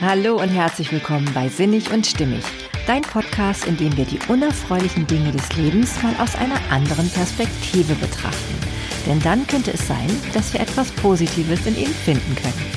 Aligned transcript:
Hallo 0.00 0.40
und 0.40 0.50
herzlich 0.50 0.92
willkommen 0.92 1.28
bei 1.34 1.48
Sinnig 1.48 1.90
und 1.90 2.06
Stimmig, 2.06 2.44
dein 2.86 3.02
Podcast, 3.02 3.66
in 3.66 3.76
dem 3.76 3.96
wir 3.96 4.04
die 4.04 4.20
unerfreulichen 4.28 5.08
Dinge 5.08 5.32
des 5.32 5.56
Lebens 5.56 6.00
mal 6.04 6.14
aus 6.20 6.36
einer 6.36 6.60
anderen 6.70 7.10
Perspektive 7.10 7.96
betrachten. 7.96 8.54
Denn 9.06 9.18
dann 9.18 9.44
könnte 9.48 9.72
es 9.72 9.88
sein, 9.88 10.08
dass 10.34 10.52
wir 10.52 10.60
etwas 10.60 10.92
Positives 10.92 11.66
in 11.66 11.76
ihnen 11.76 11.92
finden 11.92 12.36
können. 12.36 12.70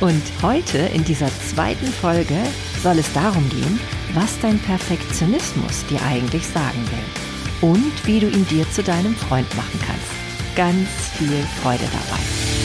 Und 0.00 0.22
heute, 0.40 0.78
in 0.78 1.02
dieser 1.02 1.30
zweiten 1.40 1.86
Folge, 1.86 2.38
soll 2.80 3.00
es 3.00 3.12
darum 3.12 3.48
gehen, 3.48 3.80
was 4.14 4.38
dein 4.38 4.60
Perfektionismus 4.60 5.84
dir 5.86 6.00
eigentlich 6.02 6.46
sagen 6.46 6.78
will 6.92 7.70
und 7.70 8.06
wie 8.06 8.20
du 8.20 8.28
ihn 8.28 8.46
dir 8.46 8.70
zu 8.70 8.84
deinem 8.84 9.16
Freund 9.16 9.52
machen 9.56 9.80
kannst. 9.84 10.54
Ganz 10.54 10.88
viel 11.18 11.42
Freude 11.60 11.84
dabei. 11.90 12.55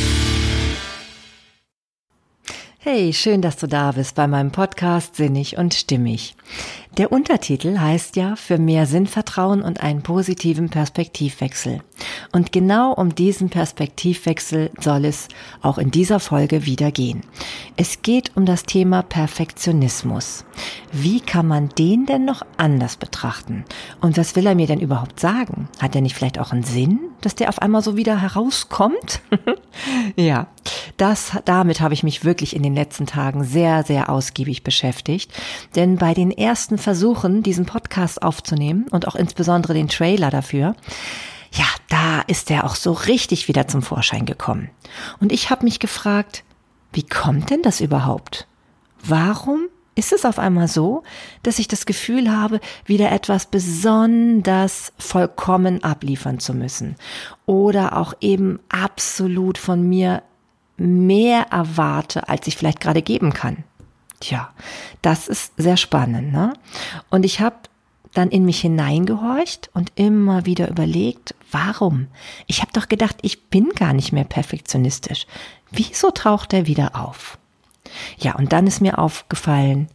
Hey, 2.84 3.13
schön, 3.13 3.44
dass 3.44 3.58
du 3.58 3.67
da 3.67 3.91
bist 3.91 4.16
bei 4.16 4.26
meinem 4.26 4.49
Podcast 4.49 5.16
Sinnig 5.16 5.55
und 5.55 5.76
Stimmig. 5.76 6.35
Der 6.98 7.12
Untertitel 7.12 7.77
heißt 7.77 8.16
ja 8.16 8.35
für 8.35 8.58
mehr 8.58 8.88
Sinnvertrauen 8.88 9.62
und 9.62 9.84
einen 9.84 10.02
positiven 10.02 10.70
Perspektivwechsel. 10.70 11.81
Und 12.31 12.52
genau 12.52 12.91
um 12.91 13.13
diesen 13.13 13.52
Perspektivwechsel 13.52 14.72
soll 14.80 15.05
es 15.05 15.27
auch 15.62 15.77
in 15.77 15.91
dieser 15.91 16.20
Folge 16.20 16.66
wieder 16.66 16.91
gehen. 16.91 17.22
Es 17.77 18.02
geht 18.02 18.36
um 18.36 18.48
das 18.48 18.63
Thema 18.63 19.03
Perfektionismus. 19.03 20.44
Wie 20.91 21.20
kann 21.20 21.48
man 21.48 21.70
den 21.70 22.08
denn 22.08 22.25
noch 22.25 22.41
anders 22.58 22.98
betrachten? 22.98 23.63
Und 24.02 24.17
was 24.17 24.36
will 24.36 24.48
er 24.48 24.55
mir 24.55 24.66
denn 24.66 24.81
überhaupt 24.81 25.20
sagen? 25.20 25.70
Hat 25.80 25.94
er 25.94 26.02
nicht 26.02 26.16
vielleicht 26.16 26.39
auch 26.39 26.52
einen 26.52 26.63
Sinn, 26.63 27.10
dass 27.21 27.35
der 27.35 27.49
auf 27.49 27.61
einmal 27.61 27.81
so 27.81 27.95
wieder 27.95 28.20
herauskommt? 28.21 29.21
ja, 30.16 30.48
das, 30.98 31.31
damit 31.45 31.81
habe 31.81 31.94
ich 31.94 32.03
mich 32.03 32.25
wirklich 32.25 32.55
in 32.55 32.63
den 32.63 32.75
letzten 32.75 33.05
Tagen 33.05 33.44
sehr, 33.44 33.84
sehr 33.84 34.09
ausgiebig 34.09 34.63
beschäftigt. 34.63 35.31
Denn 35.75 35.97
bei 35.97 36.14
den 36.14 36.31
ersten 36.31 36.77
Versuchen, 36.77 37.44
diesen 37.44 37.66
Podcast 37.66 38.22
aufzunehmen 38.22 38.88
und 38.92 39.08
auch 39.08 39.16
insbesondere 39.16 39.73
den 39.73 39.88
Trailer 39.88 40.30
dafür, 40.30 40.75
ja, 41.53 41.66
da 41.89 42.22
ist 42.27 42.49
er 42.49 42.64
auch 42.64 42.75
so 42.75 42.94
richtig 42.94 43.47
wieder 43.47 43.67
zum 43.67 43.81
Vorschein 43.81 44.25
gekommen. 44.25 44.69
Und 45.19 45.31
ich 45.31 45.49
habe 45.49 45.66
mich 45.66 45.80
gefragt, 45.80 46.44
wie 46.94 47.05
kommt 47.05 47.49
denn 47.49 47.61
das 47.61 47.81
überhaupt? 47.81 48.47
Warum 49.03 49.67
ist 50.02 50.13
es 50.13 50.25
auf 50.25 50.39
einmal 50.39 50.67
so, 50.67 51.03
dass 51.44 51.59
ich 51.59 51.67
das 51.67 51.85
Gefühl 51.85 52.31
habe, 52.31 52.59
wieder 52.85 53.11
etwas 53.11 53.45
besonders 53.45 54.93
vollkommen 54.97 55.83
abliefern 55.83 56.39
zu 56.39 56.55
müssen 56.55 56.95
oder 57.45 57.95
auch 57.95 58.16
eben 58.19 58.59
absolut 58.69 59.59
von 59.59 59.88
mir 59.88 60.23
mehr 60.75 61.52
erwarte, 61.52 62.27
als 62.30 62.47
ich 62.47 62.58
vielleicht 62.58 62.80
gerade 62.80 63.03
geben 63.03 63.31
kann. 63.31 63.63
Tja, 64.19 64.52
das 65.03 65.27
ist 65.27 65.53
sehr 65.58 65.77
spannend. 65.77 66.33
Ne? 66.33 66.53
Und 67.11 67.23
ich 67.23 67.39
habe 67.39 67.58
dann 68.15 68.30
in 68.30 68.43
mich 68.43 68.61
hineingehorcht 68.61 69.69
und 69.75 69.91
immer 69.93 70.47
wieder 70.47 70.67
überlegt, 70.67 71.36
warum? 71.52 72.08
Ich 72.47 72.61
habe 72.61 72.71
doch 72.73 72.88
gedacht, 72.88 73.17
ich 73.21 73.49
bin 73.49 73.69
gar 73.69 73.93
nicht 73.93 74.13
mehr 74.13 74.23
perfektionistisch. 74.23 75.27
Wieso 75.69 76.09
taucht 76.09 76.53
er 76.53 76.65
wieder 76.65 76.95
auf? 76.95 77.38
Ja, 78.17 78.36
und 78.36 78.53
dann 78.53 78.67
ist 78.67 78.81
mir 78.81 79.00
aufgefallen, 79.00 79.88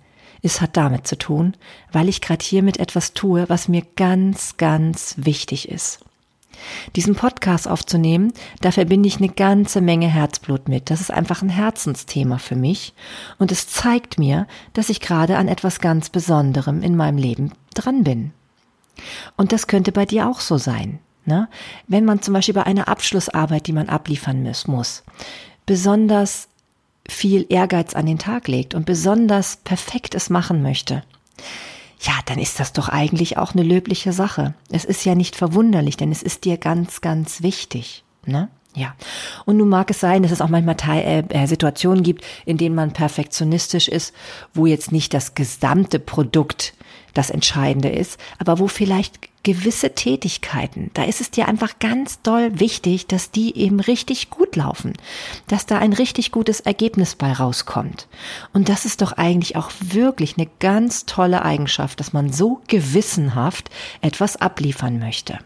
es 0.42 0.60
hat 0.60 0.76
damit 0.76 1.06
zu 1.06 1.16
tun, 1.18 1.54
weil 1.92 2.08
ich 2.08 2.20
gerade 2.20 2.44
hier 2.44 2.62
mit 2.62 2.78
etwas 2.78 3.14
tue, 3.14 3.48
was 3.48 3.68
mir 3.68 3.82
ganz, 3.96 4.56
ganz 4.56 5.14
wichtig 5.18 5.68
ist. 5.68 6.00
Diesen 6.94 7.14
Podcast 7.14 7.68
aufzunehmen, 7.68 8.32
da 8.60 8.70
verbinde 8.70 9.08
ich 9.08 9.18
eine 9.18 9.28
ganze 9.28 9.80
Menge 9.80 10.08
Herzblut 10.08 10.68
mit. 10.68 10.90
Das 10.90 11.00
ist 11.00 11.10
einfach 11.10 11.42
ein 11.42 11.48
Herzensthema 11.48 12.38
für 12.38 12.56
mich 12.56 12.94
und 13.38 13.52
es 13.52 13.68
zeigt 13.68 14.18
mir, 14.18 14.46
dass 14.72 14.88
ich 14.88 15.00
gerade 15.00 15.36
an 15.36 15.48
etwas 15.48 15.80
ganz 15.80 16.08
Besonderem 16.08 16.82
in 16.82 16.96
meinem 16.96 17.18
Leben 17.18 17.52
dran 17.74 18.04
bin. 18.04 18.32
Und 19.36 19.52
das 19.52 19.66
könnte 19.66 19.92
bei 19.92 20.06
dir 20.06 20.28
auch 20.28 20.40
so 20.40 20.56
sein. 20.56 20.98
Ne? 21.26 21.48
Wenn 21.88 22.04
man 22.04 22.22
zum 22.22 22.34
Beispiel 22.34 22.54
bei 22.54 22.64
einer 22.64 22.88
Abschlussarbeit, 22.88 23.66
die 23.66 23.72
man 23.72 23.88
abliefern 23.88 24.42
muss, 24.42 24.66
muss 24.66 25.02
besonders 25.66 26.48
viel 27.08 27.46
Ehrgeiz 27.48 27.94
an 27.94 28.06
den 28.06 28.18
Tag 28.18 28.48
legt 28.48 28.74
und 28.74 28.86
besonders 28.86 29.56
perfekt 29.58 30.14
es 30.14 30.30
machen 30.30 30.62
möchte, 30.62 31.02
ja, 32.00 32.12
dann 32.26 32.38
ist 32.38 32.60
das 32.60 32.72
doch 32.72 32.88
eigentlich 32.88 33.38
auch 33.38 33.52
eine 33.52 33.62
löbliche 33.62 34.12
Sache. 34.12 34.54
Es 34.70 34.84
ist 34.84 35.04
ja 35.04 35.14
nicht 35.14 35.36
verwunderlich, 35.36 35.96
denn 35.96 36.12
es 36.12 36.22
ist 36.22 36.44
dir 36.44 36.58
ganz, 36.58 37.00
ganz 37.00 37.42
wichtig. 37.42 38.04
Ne? 38.26 38.48
Ja. 38.76 38.94
Und 39.46 39.56
nun 39.56 39.70
mag 39.70 39.90
es 39.90 40.00
sein, 40.00 40.22
dass 40.22 40.32
es 40.32 40.42
auch 40.42 40.50
manchmal 40.50 40.76
Teil, 40.76 41.24
äh, 41.30 41.42
äh, 41.42 41.46
Situationen 41.46 42.02
gibt, 42.02 42.24
in 42.44 42.58
denen 42.58 42.74
man 42.74 42.92
perfektionistisch 42.92 43.88
ist, 43.88 44.14
wo 44.52 44.66
jetzt 44.66 44.92
nicht 44.92 45.14
das 45.14 45.34
gesamte 45.34 45.98
Produkt 45.98 46.74
das 47.14 47.30
Entscheidende 47.30 47.88
ist, 47.88 48.20
aber 48.38 48.58
wo 48.58 48.68
vielleicht 48.68 49.30
gewisse 49.42 49.94
Tätigkeiten, 49.94 50.90
da 50.92 51.04
ist 51.04 51.22
es 51.22 51.30
dir 51.30 51.48
einfach 51.48 51.78
ganz 51.78 52.20
doll 52.20 52.60
wichtig, 52.60 53.06
dass 53.06 53.30
die 53.30 53.56
eben 53.56 53.80
richtig 53.80 54.28
gut 54.28 54.56
laufen, 54.56 54.92
dass 55.46 55.64
da 55.64 55.78
ein 55.78 55.94
richtig 55.94 56.30
gutes 56.30 56.60
Ergebnis 56.60 57.14
bei 57.14 57.32
rauskommt. 57.32 58.08
Und 58.52 58.68
das 58.68 58.84
ist 58.84 59.00
doch 59.00 59.12
eigentlich 59.12 59.56
auch 59.56 59.70
wirklich 59.80 60.36
eine 60.36 60.48
ganz 60.58 61.06
tolle 61.06 61.42
Eigenschaft, 61.42 61.98
dass 62.00 62.12
man 62.12 62.30
so 62.30 62.60
gewissenhaft 62.66 63.70
etwas 64.02 64.36
abliefern 64.36 64.98
möchte. 64.98 65.38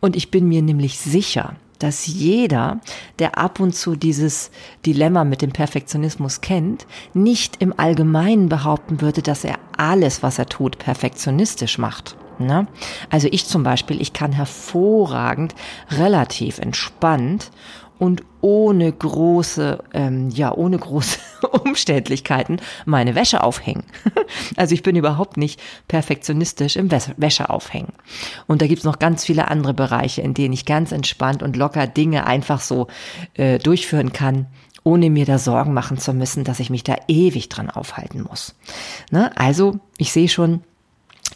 Und 0.00 0.16
ich 0.16 0.30
bin 0.30 0.46
mir 0.46 0.60
nämlich 0.60 0.98
sicher, 0.98 1.54
dass 1.78 2.06
jeder, 2.06 2.80
der 3.18 3.38
ab 3.38 3.60
und 3.60 3.74
zu 3.74 3.96
dieses 3.96 4.50
Dilemma 4.86 5.24
mit 5.24 5.42
dem 5.42 5.52
Perfektionismus 5.52 6.40
kennt, 6.40 6.86
nicht 7.12 7.60
im 7.60 7.78
Allgemeinen 7.78 8.48
behaupten 8.48 9.00
würde, 9.00 9.22
dass 9.22 9.44
er 9.44 9.58
alles, 9.76 10.22
was 10.22 10.38
er 10.38 10.46
tut, 10.46 10.78
perfektionistisch 10.78 11.78
macht. 11.78 12.16
Ne? 12.38 12.66
Also 13.10 13.28
ich 13.30 13.46
zum 13.46 13.62
Beispiel, 13.62 14.00
ich 14.00 14.12
kann 14.12 14.32
hervorragend, 14.32 15.54
relativ 15.90 16.58
entspannt 16.58 17.50
und 17.98 18.22
ohne 18.40 18.92
große, 18.92 19.78
ähm, 19.92 20.30
ja, 20.30 20.52
ohne 20.52 20.78
große 20.78 21.18
Umständlichkeiten 21.64 22.60
meine 22.84 23.14
Wäsche 23.14 23.42
aufhängen. 23.42 23.84
Also 24.56 24.74
ich 24.74 24.82
bin 24.82 24.96
überhaupt 24.96 25.36
nicht 25.36 25.60
perfektionistisch 25.88 26.76
im 26.76 26.90
Wäsche 26.90 27.50
aufhängen. 27.50 27.92
Und 28.46 28.62
da 28.62 28.66
gibt's 28.66 28.84
noch 28.84 28.98
ganz 28.98 29.24
viele 29.24 29.48
andere 29.48 29.74
Bereiche, 29.74 30.22
in 30.22 30.34
denen 30.34 30.54
ich 30.54 30.64
ganz 30.64 30.92
entspannt 30.92 31.42
und 31.42 31.56
locker 31.56 31.86
Dinge 31.86 32.26
einfach 32.26 32.60
so 32.60 32.88
äh, 33.34 33.58
durchführen 33.58 34.12
kann 34.12 34.46
ohne 34.84 35.08
mir 35.08 35.24
da 35.24 35.38
Sorgen 35.38 35.72
machen 35.72 35.98
zu 35.98 36.12
müssen, 36.12 36.44
dass 36.44 36.60
ich 36.60 36.70
mich 36.70 36.84
da 36.84 36.96
ewig 37.08 37.48
dran 37.48 37.70
aufhalten 37.70 38.22
muss. 38.22 38.54
Ne? 39.10 39.34
Also, 39.36 39.80
ich 39.96 40.12
sehe 40.12 40.28
schon, 40.28 40.62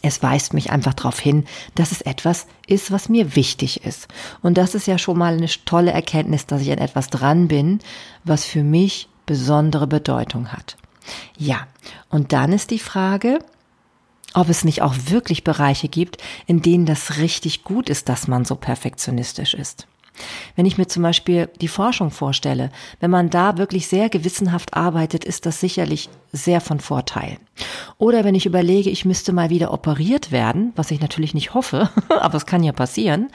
es 0.03 0.23
weist 0.23 0.55
mich 0.55 0.71
einfach 0.71 0.95
darauf 0.95 1.19
hin, 1.19 1.45
dass 1.75 1.91
es 1.91 2.03
etwas 2.03 2.47
ist, 2.67 2.93
was 2.93 3.09
mir 3.09 3.35
wichtig 3.35 3.85
ist. 3.85 4.09
Und 4.43 4.59
das 4.59 4.75
ist 4.75 4.87
ja 4.87 4.99
schon 4.99 5.19
mal 5.19 5.35
eine 5.35 5.49
tolle 5.65 5.93
Erkenntnis, 5.93 6.47
dass 6.47 6.63
ich 6.63 6.71
an 6.71 6.79
etwas 6.79 7.09
dran 7.09 7.49
bin, 7.49 7.81
was 8.23 8.45
für 8.45 8.63
mich 8.63 9.09
besondere 9.29 9.87
Bedeutung 9.87 10.49
hat. 10.49 10.77
Ja, 11.37 11.69
und 12.09 12.33
dann 12.33 12.53
ist 12.53 12.71
die 12.71 12.81
Frage, 12.81 13.39
ob 14.35 14.49
es 14.49 14.65
nicht 14.65 14.83
auch 14.83 14.95
wirklich 15.07 15.45
Bereiche 15.45 15.89
gibt, 15.89 16.19
in 16.47 16.63
denen 16.63 16.87
das 16.87 17.19
richtig 17.19 17.63
gut 17.63 17.89
ist, 17.89 18.09
dass 18.09 18.27
man 18.27 18.45
so 18.45 18.57
perfektionistisch 18.57 19.55
ist. 19.55 19.87
Wenn 20.57 20.67
ich 20.67 20.79
mir 20.79 20.89
zum 20.89 21.05
Beispiel 21.05 21.49
die 21.61 21.69
Forschung 21.69 22.11
vorstelle, 22.11 22.71
wenn 22.99 23.11
man 23.11 23.31
da 23.31 23.57
wirklich 23.57 23.87
sehr 23.87 24.09
gewissenhaft 24.09 24.75
arbeitet, 24.75 25.25
ist 25.25 25.47
das 25.47 25.61
sicherlich 25.61 26.09
sehr 26.33 26.61
von 26.61 26.81
Vorteil. 26.81 27.39
Oder 27.99 28.25
wenn 28.25 28.35
ich 28.35 28.47
überlege, 28.47 28.91
ich 28.91 29.05
müsste 29.05 29.33
mal 29.33 29.51
wieder 29.51 29.73
operiert 29.73 30.33
werden, 30.33 30.73
was 30.75 30.91
ich 30.91 31.01
natürlich 31.01 31.35
nicht 31.35 31.55
hoffe, 31.55 31.91
aber 32.21 32.37
es 32.37 32.47
kann 32.47 32.65
ja 32.65 32.73
passieren, 32.73 33.29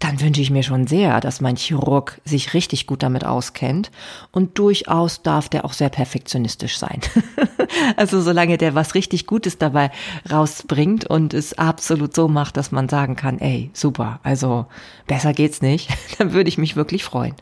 dann 0.00 0.18
wünsche 0.20 0.40
ich 0.40 0.50
mir 0.50 0.62
schon 0.62 0.86
sehr, 0.86 1.20
dass 1.20 1.42
mein 1.42 1.56
Chirurg 1.56 2.20
sich 2.24 2.54
richtig 2.54 2.86
gut 2.86 3.02
damit 3.02 3.24
auskennt 3.24 3.90
und 4.32 4.58
durchaus 4.58 5.22
darf 5.22 5.50
der 5.50 5.66
auch 5.66 5.74
sehr 5.74 5.90
perfektionistisch 5.90 6.78
sein. 6.78 7.00
also 7.96 8.20
solange 8.22 8.56
der 8.56 8.74
was 8.74 8.94
richtig 8.94 9.26
Gutes 9.26 9.58
dabei 9.58 9.90
rausbringt 10.30 11.04
und 11.04 11.34
es 11.34 11.58
absolut 11.58 12.14
so 12.14 12.28
macht, 12.28 12.56
dass 12.56 12.72
man 12.72 12.88
sagen 12.88 13.14
kann, 13.14 13.38
ey, 13.38 13.70
super, 13.74 14.20
also 14.22 14.66
besser 15.06 15.34
geht's 15.34 15.60
nicht, 15.60 15.90
dann 16.18 16.32
würde 16.32 16.48
ich 16.48 16.56
mich 16.56 16.76
wirklich 16.76 17.04
freuen. 17.04 17.34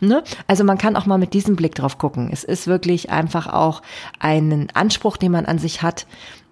Ne? 0.00 0.24
Also 0.46 0.64
man 0.64 0.78
kann 0.78 0.96
auch 0.96 1.04
mal 1.04 1.18
mit 1.18 1.34
diesem 1.34 1.54
Blick 1.54 1.74
drauf 1.74 1.98
gucken. 1.98 2.30
Es 2.32 2.44
ist 2.44 2.66
wirklich 2.66 3.10
einfach 3.10 3.46
auch 3.46 3.82
einen 4.18 4.70
Anspruch, 4.70 5.18
den 5.18 5.32
man 5.32 5.44
an 5.44 5.58
sich 5.58 5.82
hat, 5.82 6.06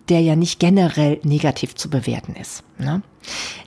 der 0.08 0.20
ja 0.20 0.36
nicht 0.36 0.60
generell 0.60 1.20
negativ 1.22 1.74
zu 1.74 1.88
bewerten 1.88 2.34
ist. 2.36 2.62
Ne? 2.78 3.02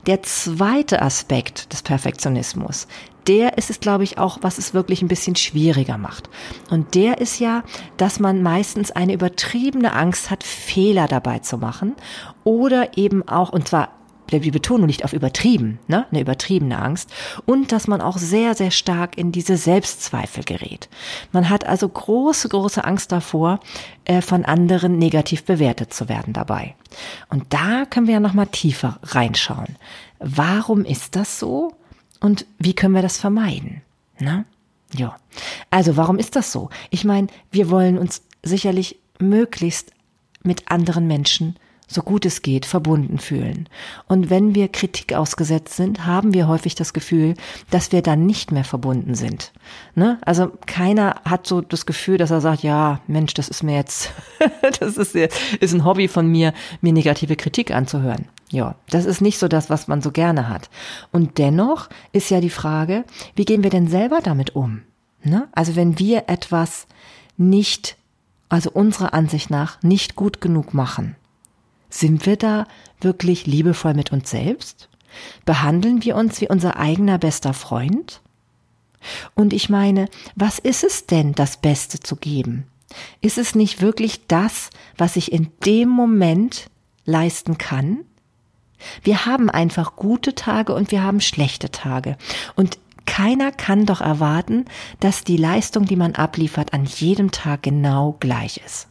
Der 0.05 0.21
zweite 0.23 1.01
Aspekt 1.01 1.73
des 1.73 1.81
Perfektionismus, 1.81 2.87
der 3.27 3.57
ist 3.57 3.69
es, 3.69 3.79
glaube 3.79 4.03
ich, 4.03 4.17
auch, 4.17 4.39
was 4.41 4.57
es 4.57 4.73
wirklich 4.73 5.01
ein 5.01 5.09
bisschen 5.09 5.35
schwieriger 5.35 5.97
macht. 5.97 6.29
Und 6.69 6.95
der 6.95 7.19
ist 7.19 7.39
ja, 7.39 7.63
dass 7.97 8.19
man 8.19 8.41
meistens 8.41 8.91
eine 8.91 9.13
übertriebene 9.13 9.93
Angst 9.93 10.29
hat, 10.29 10.43
Fehler 10.43 11.07
dabei 11.07 11.39
zu 11.39 11.57
machen 11.57 11.95
oder 12.43 12.97
eben 12.97 13.27
auch, 13.27 13.51
und 13.51 13.67
zwar 13.67 13.89
die 14.31 14.51
Betonung 14.51 14.87
liegt 14.87 15.03
auf 15.03 15.13
übertrieben, 15.13 15.79
ne? 15.87 16.05
eine 16.11 16.21
übertriebene 16.21 16.79
Angst 16.79 17.09
und 17.45 17.71
dass 17.71 17.87
man 17.87 18.01
auch 18.01 18.17
sehr, 18.17 18.55
sehr 18.55 18.71
stark 18.71 19.17
in 19.17 19.31
diese 19.31 19.57
Selbstzweifel 19.57 20.43
gerät. 20.43 20.89
Man 21.31 21.49
hat 21.49 21.65
also 21.65 21.87
große, 21.87 22.49
große 22.49 22.83
Angst 22.83 23.11
davor, 23.11 23.59
äh, 24.05 24.21
von 24.21 24.45
anderen 24.45 24.97
negativ 24.97 25.43
bewertet 25.43 25.93
zu 25.93 26.09
werden 26.09 26.33
dabei. 26.33 26.75
Und 27.29 27.45
da 27.49 27.85
können 27.85 28.07
wir 28.07 28.15
ja 28.15 28.19
nochmal 28.19 28.47
tiefer 28.47 28.99
reinschauen. 29.03 29.77
Warum 30.19 30.85
ist 30.85 31.15
das 31.15 31.39
so 31.39 31.73
und 32.19 32.45
wie 32.57 32.73
können 32.73 32.95
wir 32.95 33.01
das 33.01 33.17
vermeiden? 33.17 33.81
Ne? 34.19 34.45
Ja, 34.93 35.17
also 35.69 35.97
warum 35.97 36.17
ist 36.17 36.35
das 36.35 36.51
so? 36.51 36.69
Ich 36.89 37.03
meine, 37.03 37.27
wir 37.51 37.69
wollen 37.69 37.97
uns 37.97 38.23
sicherlich 38.43 38.99
möglichst 39.19 39.91
mit 40.43 40.71
anderen 40.71 41.07
Menschen 41.07 41.57
so 41.87 42.01
gut 42.01 42.25
es 42.25 42.41
geht, 42.41 42.65
verbunden 42.65 43.17
fühlen. 43.17 43.69
Und 44.07 44.29
wenn 44.29 44.53
wir 44.53 44.67
Kritik 44.67 45.13
ausgesetzt 45.13 45.75
sind, 45.75 46.05
haben 46.05 46.33
wir 46.33 46.47
häufig 46.47 46.75
das 46.75 46.93
Gefühl, 46.93 47.35
dass 47.69 47.93
wir 47.93 48.01
dann 48.01 48.25
nicht 48.25 48.51
mehr 48.51 48.65
verbunden 48.65 49.15
sind. 49.15 49.53
Ne? 49.95 50.19
Also 50.21 50.51
keiner 50.65 51.21
hat 51.23 51.47
so 51.47 51.61
das 51.61 51.85
Gefühl, 51.85 52.17
dass 52.17 52.29
er 52.29 52.41
sagt, 52.41 52.61
ja, 52.61 52.99
Mensch, 53.07 53.33
das 53.33 53.47
ist 53.47 53.63
mir 53.63 53.75
jetzt, 53.75 54.11
das 54.79 54.97
ist, 54.97 55.15
ist 55.15 55.73
ein 55.73 55.85
Hobby 55.85 56.09
von 56.09 56.27
mir, 56.27 56.53
mir 56.81 56.91
negative 56.91 57.37
Kritik 57.37 57.71
anzuhören. 57.71 58.27
Ja, 58.49 58.75
das 58.89 59.05
ist 59.05 59.21
nicht 59.21 59.39
so 59.39 59.47
das, 59.47 59.69
was 59.69 59.87
man 59.87 60.01
so 60.01 60.11
gerne 60.11 60.47
hat. 60.47 60.69
Und 61.11 61.37
dennoch 61.37 61.89
ist 62.11 62.29
ja 62.29 62.41
die 62.41 62.49
Frage, 62.49 63.05
wie 63.35 63.45
gehen 63.45 63.63
wir 63.63 63.69
denn 63.69 63.87
selber 63.87 64.19
damit 64.21 64.55
um? 64.55 64.83
Ne? 65.23 65.47
Also 65.53 65.75
wenn 65.75 65.99
wir 65.99 66.25
etwas 66.27 66.87
nicht, 67.37 67.97
also 68.49 68.71
unserer 68.71 69.13
Ansicht 69.13 69.49
nach, 69.49 69.81
nicht 69.83 70.15
gut 70.15 70.39
genug 70.39 70.73
machen, 70.73 71.15
sind 71.89 72.25
wir 72.25 72.37
da 72.37 72.67
wirklich 73.01 73.45
liebevoll 73.45 73.93
mit 73.93 74.11
uns 74.11 74.29
selbst? 74.29 74.89
Behandeln 75.45 76.03
wir 76.03 76.15
uns 76.15 76.41
wie 76.41 76.49
unser 76.49 76.77
eigener 76.77 77.17
bester 77.17 77.53
Freund? 77.53 78.21
Und 79.35 79.53
ich 79.53 79.69
meine, 79.69 80.09
was 80.35 80.59
ist 80.59 80.83
es 80.83 81.05
denn, 81.05 81.33
das 81.33 81.57
Beste 81.57 81.99
zu 81.99 82.15
geben? 82.15 82.67
Ist 83.21 83.37
es 83.37 83.55
nicht 83.55 83.81
wirklich 83.81 84.27
das, 84.27 84.69
was 84.97 85.15
ich 85.15 85.31
in 85.31 85.51
dem 85.65 85.89
Moment 85.89 86.69
leisten 87.05 87.57
kann? 87.57 87.99
Wir 89.01 89.25
haben 89.25 89.49
einfach 89.49 89.95
gute 89.95 90.35
Tage 90.35 90.73
und 90.73 90.91
wir 90.91 91.03
haben 91.03 91.21
schlechte 91.21 91.71
Tage. 91.71 92.17
Und 92.55 92.77
keiner 93.05 93.51
kann 93.51 93.85
doch 93.85 94.01
erwarten, 94.01 94.65
dass 94.99 95.23
die 95.23 95.37
Leistung, 95.37 95.85
die 95.85 95.95
man 95.95 96.15
abliefert, 96.15 96.73
an 96.73 96.85
jedem 96.85 97.31
Tag 97.31 97.63
genau 97.63 98.17
gleich 98.19 98.61
ist. 98.63 98.87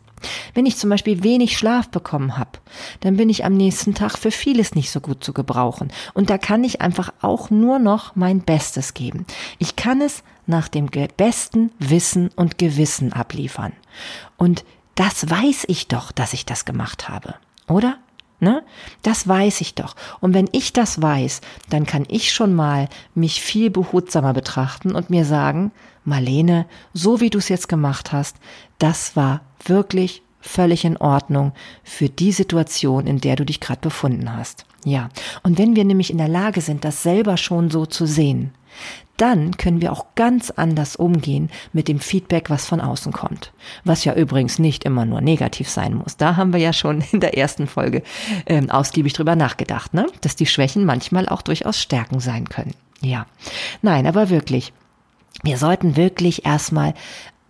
Wenn 0.54 0.66
ich 0.66 0.76
zum 0.76 0.90
Beispiel 0.90 1.22
wenig 1.22 1.56
Schlaf 1.56 1.88
bekommen 1.88 2.38
habe, 2.38 2.58
dann 3.00 3.16
bin 3.16 3.28
ich 3.28 3.44
am 3.44 3.54
nächsten 3.54 3.94
Tag 3.94 4.16
für 4.16 4.30
vieles 4.30 4.74
nicht 4.74 4.90
so 4.90 5.00
gut 5.00 5.22
zu 5.22 5.32
gebrauchen. 5.32 5.92
Und 6.14 6.30
da 6.30 6.38
kann 6.38 6.64
ich 6.64 6.80
einfach 6.80 7.12
auch 7.20 7.50
nur 7.50 7.78
noch 7.78 8.16
mein 8.16 8.40
Bestes 8.40 8.94
geben. 8.94 9.26
Ich 9.58 9.76
kann 9.76 10.00
es 10.00 10.22
nach 10.46 10.68
dem 10.68 10.88
besten 11.16 11.70
Wissen 11.78 12.30
und 12.36 12.58
Gewissen 12.58 13.12
abliefern. 13.12 13.72
Und 14.36 14.64
das 14.94 15.28
weiß 15.28 15.64
ich 15.68 15.88
doch, 15.88 16.12
dass 16.12 16.32
ich 16.32 16.46
das 16.46 16.64
gemacht 16.64 17.08
habe, 17.08 17.34
oder? 17.68 17.98
Ne? 18.38 18.62
Das 19.02 19.26
weiß 19.26 19.62
ich 19.62 19.74
doch. 19.74 19.96
Und 20.20 20.34
wenn 20.34 20.48
ich 20.52 20.74
das 20.74 21.00
weiß, 21.00 21.40
dann 21.70 21.86
kann 21.86 22.04
ich 22.08 22.32
schon 22.32 22.54
mal 22.54 22.88
mich 23.14 23.40
viel 23.40 23.70
behutsamer 23.70 24.34
betrachten 24.34 24.94
und 24.94 25.08
mir 25.08 25.24
sagen, 25.24 25.72
Marlene, 26.06 26.66
so 26.94 27.20
wie 27.20 27.30
du 27.30 27.38
es 27.38 27.48
jetzt 27.48 27.68
gemacht 27.68 28.12
hast, 28.12 28.36
das 28.78 29.16
war 29.16 29.42
wirklich 29.64 30.22
völlig 30.40 30.84
in 30.84 30.96
Ordnung 30.96 31.52
für 31.82 32.08
die 32.08 32.32
Situation, 32.32 33.06
in 33.06 33.18
der 33.18 33.36
du 33.36 33.44
dich 33.44 33.60
gerade 33.60 33.80
befunden 33.80 34.34
hast. 34.34 34.64
Ja, 34.84 35.08
und 35.42 35.58
wenn 35.58 35.74
wir 35.74 35.84
nämlich 35.84 36.10
in 36.10 36.18
der 36.18 36.28
Lage 36.28 36.60
sind, 36.60 36.84
das 36.84 37.02
selber 37.02 37.36
schon 37.36 37.70
so 37.70 37.86
zu 37.86 38.06
sehen, 38.06 38.52
dann 39.16 39.56
können 39.56 39.80
wir 39.80 39.92
auch 39.92 40.06
ganz 40.14 40.50
anders 40.50 40.94
umgehen 40.94 41.50
mit 41.72 41.88
dem 41.88 42.00
Feedback, 42.00 42.50
was 42.50 42.66
von 42.66 42.80
außen 42.80 43.12
kommt. 43.12 43.52
Was 43.84 44.04
ja 44.04 44.14
übrigens 44.14 44.58
nicht 44.58 44.84
immer 44.84 45.06
nur 45.06 45.22
negativ 45.22 45.68
sein 45.68 45.94
muss. 45.94 46.16
Da 46.16 46.36
haben 46.36 46.52
wir 46.52 46.60
ja 46.60 46.72
schon 46.72 47.02
in 47.12 47.20
der 47.20 47.36
ersten 47.36 47.66
Folge 47.66 48.02
ähm, 48.46 48.70
ausgiebig 48.70 49.14
drüber 49.14 49.34
nachgedacht, 49.34 49.94
ne? 49.94 50.06
dass 50.20 50.36
die 50.36 50.46
Schwächen 50.46 50.84
manchmal 50.84 51.28
auch 51.28 51.42
durchaus 51.42 51.80
Stärken 51.80 52.20
sein 52.20 52.48
können. 52.48 52.74
Ja, 53.00 53.26
nein, 53.82 54.06
aber 54.06 54.30
wirklich, 54.30 54.72
wir 55.42 55.58
sollten 55.58 55.96
wirklich 55.96 56.44
erstmal 56.46 56.94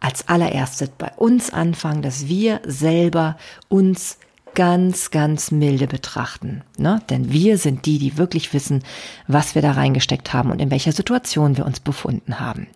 als 0.00 0.28
allererstes 0.28 0.90
bei 0.90 1.10
uns 1.16 1.52
anfangen, 1.52 2.02
dass 2.02 2.28
wir 2.28 2.60
selber 2.64 3.36
uns 3.68 4.18
ganz, 4.56 5.10
ganz 5.10 5.50
milde 5.50 5.86
betrachten. 5.86 6.62
Ne? 6.78 7.02
Denn 7.10 7.30
wir 7.30 7.58
sind 7.58 7.84
die, 7.84 7.98
die 7.98 8.16
wirklich 8.16 8.54
wissen, 8.54 8.82
was 9.28 9.54
wir 9.54 9.60
da 9.60 9.72
reingesteckt 9.72 10.32
haben 10.32 10.50
und 10.50 10.60
in 10.60 10.70
welcher 10.70 10.92
Situation 10.92 11.58
wir 11.58 11.66
uns 11.66 11.78
befunden 11.78 12.40
haben. 12.40 12.66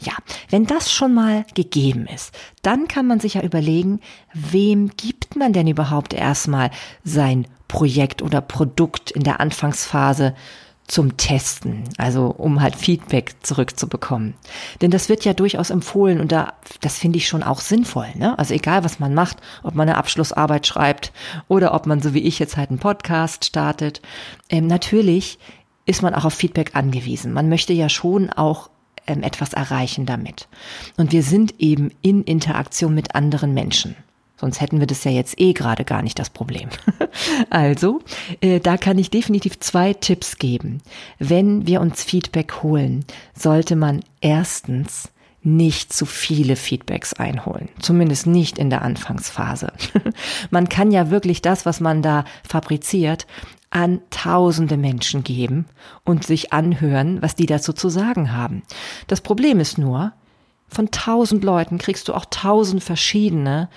Ja, 0.00 0.12
wenn 0.50 0.66
das 0.66 0.92
schon 0.92 1.14
mal 1.14 1.46
gegeben 1.54 2.06
ist, 2.12 2.36
dann 2.62 2.88
kann 2.88 3.06
man 3.06 3.20
sich 3.20 3.34
ja 3.34 3.42
überlegen, 3.42 4.00
wem 4.34 4.90
gibt 4.96 5.36
man 5.36 5.52
denn 5.52 5.68
überhaupt 5.68 6.14
erstmal 6.14 6.70
sein 7.04 7.46
Projekt 7.68 8.22
oder 8.22 8.40
Produkt 8.40 9.12
in 9.12 9.22
der 9.22 9.38
Anfangsphase 9.38 10.34
zum 10.90 11.16
Testen, 11.16 11.84
also 11.98 12.26
um 12.26 12.60
halt 12.60 12.74
Feedback 12.74 13.36
zurückzubekommen. 13.42 14.34
Denn 14.80 14.90
das 14.90 15.08
wird 15.08 15.24
ja 15.24 15.34
durchaus 15.34 15.70
empfohlen 15.70 16.20
und 16.20 16.32
da, 16.32 16.54
das 16.80 16.98
finde 16.98 17.18
ich 17.18 17.28
schon 17.28 17.44
auch 17.44 17.60
sinnvoll. 17.60 18.08
Ne? 18.16 18.36
Also 18.38 18.54
egal, 18.54 18.82
was 18.82 18.98
man 18.98 19.14
macht, 19.14 19.38
ob 19.62 19.76
man 19.76 19.88
eine 19.88 19.98
Abschlussarbeit 19.98 20.66
schreibt 20.66 21.12
oder 21.46 21.74
ob 21.74 21.86
man 21.86 22.00
so 22.00 22.12
wie 22.12 22.20
ich 22.20 22.40
jetzt 22.40 22.56
halt 22.56 22.70
einen 22.70 22.80
Podcast 22.80 23.44
startet, 23.44 24.02
ähm, 24.48 24.66
natürlich 24.66 25.38
ist 25.86 26.02
man 26.02 26.14
auch 26.14 26.24
auf 26.24 26.34
Feedback 26.34 26.74
angewiesen. 26.74 27.32
Man 27.32 27.48
möchte 27.48 27.72
ja 27.72 27.88
schon 27.88 28.30
auch 28.30 28.68
ähm, 29.06 29.22
etwas 29.22 29.52
erreichen 29.52 30.06
damit. 30.06 30.48
Und 30.96 31.12
wir 31.12 31.22
sind 31.22 31.54
eben 31.60 31.92
in 32.02 32.24
Interaktion 32.24 32.94
mit 32.94 33.14
anderen 33.14 33.54
Menschen. 33.54 33.94
Sonst 34.40 34.62
hätten 34.62 34.80
wir 34.80 34.86
das 34.86 35.04
ja 35.04 35.10
jetzt 35.10 35.38
eh 35.38 35.52
gerade 35.52 35.84
gar 35.84 36.00
nicht 36.00 36.18
das 36.18 36.30
Problem. 36.30 36.70
also, 37.50 38.00
äh, 38.40 38.58
da 38.58 38.78
kann 38.78 38.96
ich 38.96 39.10
definitiv 39.10 39.60
zwei 39.60 39.92
Tipps 39.92 40.38
geben. 40.38 40.80
Wenn 41.18 41.66
wir 41.66 41.82
uns 41.82 42.02
Feedback 42.02 42.62
holen, 42.62 43.04
sollte 43.34 43.76
man 43.76 44.00
erstens 44.22 45.10
nicht 45.42 45.92
zu 45.92 46.06
viele 46.06 46.56
Feedbacks 46.56 47.12
einholen. 47.12 47.68
Zumindest 47.80 48.26
nicht 48.26 48.56
in 48.56 48.70
der 48.70 48.80
Anfangsphase. 48.80 49.74
man 50.50 50.70
kann 50.70 50.90
ja 50.90 51.10
wirklich 51.10 51.42
das, 51.42 51.66
was 51.66 51.80
man 51.80 52.00
da 52.00 52.24
fabriziert, 52.48 53.26
an 53.68 54.00
tausende 54.08 54.78
Menschen 54.78 55.22
geben 55.22 55.66
und 56.04 56.24
sich 56.24 56.54
anhören, 56.54 57.20
was 57.20 57.34
die 57.34 57.46
dazu 57.46 57.74
zu 57.74 57.90
sagen 57.90 58.32
haben. 58.32 58.62
Das 59.06 59.20
Problem 59.20 59.60
ist 59.60 59.76
nur, 59.76 60.12
von 60.66 60.90
tausend 60.90 61.44
Leuten 61.44 61.76
kriegst 61.76 62.08
du 62.08 62.14
auch 62.14 62.24
tausend 62.30 62.82
verschiedene 62.82 63.68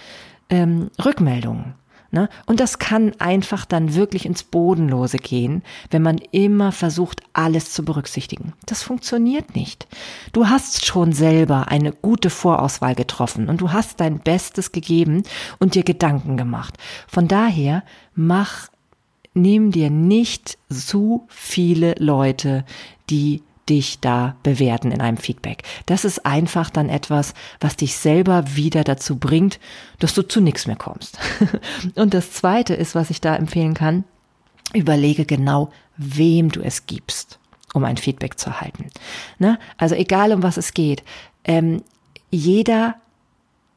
ähm, 0.53 0.91
Rückmeldungen. 1.03 1.73
Ne? 2.11 2.29
Und 2.45 2.59
das 2.59 2.77
kann 2.77 3.13
einfach 3.17 3.65
dann 3.65 3.95
wirklich 3.95 4.27
ins 4.27 4.43
Bodenlose 4.43 5.17
gehen, 5.17 5.63
wenn 5.89 6.03
man 6.03 6.19
immer 6.31 6.71
versucht, 6.71 7.21
alles 7.33 7.73
zu 7.73 7.83
berücksichtigen. 7.83 8.53
Das 8.67 8.83
funktioniert 8.83 9.55
nicht. 9.55 9.87
Du 10.31 10.47
hast 10.47 10.85
schon 10.85 11.11
selber 11.11 11.69
eine 11.69 11.91
gute 11.91 12.29
Vorauswahl 12.29 12.93
getroffen 12.93 13.49
und 13.49 13.61
du 13.61 13.71
hast 13.71 13.99
dein 13.99 14.19
Bestes 14.19 14.71
gegeben 14.71 15.23
und 15.57 15.73
dir 15.73 15.83
Gedanken 15.83 16.37
gemacht. 16.37 16.77
Von 17.07 17.27
daher 17.27 17.83
mach, 18.13 18.67
nimm 19.33 19.71
dir 19.71 19.89
nicht 19.89 20.59
zu 20.69 21.25
viele 21.29 21.95
Leute, 21.97 22.63
die 23.09 23.41
dich 23.69 23.99
da 23.99 24.35
bewerten 24.43 24.91
in 24.91 25.01
einem 25.01 25.17
Feedback. 25.17 25.63
Das 25.85 26.05
ist 26.05 26.25
einfach 26.25 26.69
dann 26.69 26.89
etwas, 26.89 27.33
was 27.59 27.75
dich 27.75 27.95
selber 27.95 28.55
wieder 28.55 28.83
dazu 28.83 29.17
bringt, 29.17 29.59
dass 29.99 30.13
du 30.13 30.21
zu 30.21 30.41
nichts 30.41 30.67
mehr 30.67 30.75
kommst. 30.75 31.17
Und 31.95 32.13
das 32.13 32.31
zweite 32.31 32.73
ist, 32.73 32.95
was 32.95 33.09
ich 33.09 33.21
da 33.21 33.35
empfehlen 33.35 33.73
kann, 33.73 34.03
überlege 34.73 35.25
genau, 35.25 35.71
wem 35.97 36.49
du 36.49 36.61
es 36.61 36.85
gibst, 36.87 37.39
um 37.73 37.83
ein 37.83 37.97
Feedback 37.97 38.39
zu 38.39 38.49
erhalten. 38.49 38.87
Ne? 39.39 39.59
Also 39.77 39.95
egal 39.95 40.33
um 40.33 40.43
was 40.43 40.57
es 40.57 40.73
geht, 40.73 41.03
ähm, 41.45 41.83
jeder 42.31 42.95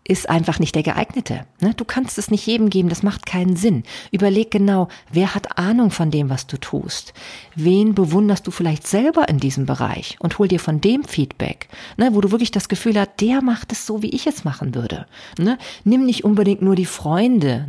ist 0.08 0.28
einfach 0.28 0.58
nicht 0.58 0.74
der 0.74 0.82
geeignete. 0.82 1.46
Ne? 1.60 1.74
Du 1.74 1.84
kannst 1.84 2.18
es 2.18 2.30
nicht 2.30 2.46
jedem 2.46 2.70
geben, 2.70 2.88
das 2.88 3.02
macht 3.02 3.26
keinen 3.26 3.56
Sinn. 3.56 3.82
Überleg 4.10 4.50
genau, 4.50 4.88
wer 5.10 5.34
hat 5.34 5.58
Ahnung 5.58 5.90
von 5.90 6.10
dem, 6.10 6.30
was 6.30 6.46
du 6.46 6.56
tust? 6.58 7.12
Wen 7.54 7.94
bewunderst 7.94 8.46
du 8.46 8.50
vielleicht 8.50 8.86
selber 8.86 9.28
in 9.28 9.38
diesem 9.38 9.66
Bereich 9.66 10.16
und 10.20 10.38
hol 10.38 10.48
dir 10.48 10.60
von 10.60 10.80
dem 10.80 11.04
Feedback, 11.04 11.68
ne? 11.96 12.10
wo 12.12 12.20
du 12.20 12.30
wirklich 12.30 12.52
das 12.52 12.68
Gefühl 12.68 12.98
hast, 12.98 13.20
der 13.20 13.42
macht 13.42 13.72
es 13.72 13.86
so, 13.86 14.02
wie 14.02 14.10
ich 14.10 14.26
es 14.26 14.44
machen 14.44 14.74
würde. 14.74 15.06
Ne? 15.38 15.58
Nimm 15.84 16.06
nicht 16.06 16.24
unbedingt 16.24 16.62
nur 16.62 16.76
die 16.76 16.86
Freunde, 16.86 17.66